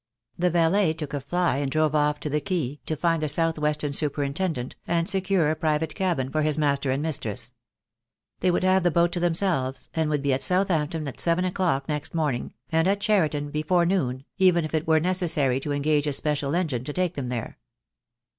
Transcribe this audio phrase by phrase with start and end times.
[0.35, 3.59] The valet took a fly and drove off to the quay to find the South
[3.59, 7.53] Western superintendent, and secure a private cabin for his master and mistress.
[8.39, 11.87] They would have the boat to themselves, and would be at Southampton at seven o'clock
[11.87, 16.13] next morning, and at Cheriton before noon, even if it were necessary to engage a
[16.13, 17.59] special engine to take them there.